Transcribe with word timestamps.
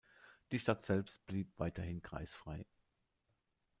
Die 0.51 0.57
Stadt 0.57 0.83
selbst 0.83 1.23
blieb 1.27 1.59
weiterhin 1.59 2.01
kreisfrei. 2.01 2.65